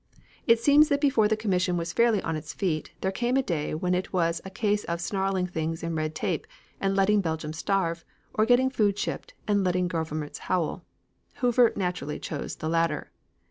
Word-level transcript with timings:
It 0.47 0.59
seems 0.59 0.89
that 0.89 0.99
before 0.99 1.27
the 1.27 1.37
commission 1.37 1.77
was 1.77 1.93
fairly 1.93 2.23
on 2.23 2.35
its 2.35 2.53
feet, 2.53 2.89
there 3.01 3.11
came 3.11 3.37
a 3.37 3.43
day 3.43 3.75
when 3.75 3.93
it 3.93 4.11
was 4.11 4.41
a 4.43 4.49
case 4.49 4.83
of 4.85 4.99
snarling 4.99 5.45
things 5.45 5.83
in 5.83 5.93
red 5.93 6.15
tape 6.15 6.47
and 6.79 6.95
letting 6.95 7.21
Belgium 7.21 7.53
starve, 7.53 8.03
or 8.33 8.47
getting 8.47 8.71
food 8.71 8.97
shipped 8.97 9.35
and 9.47 9.63
letting 9.63 9.87
governments 9.87 10.39
howl. 10.49 10.83
Hoover 11.35 11.71
naturally 11.75 12.17
chose 12.17 12.55
the 12.55 12.67
latter. 12.67 13.11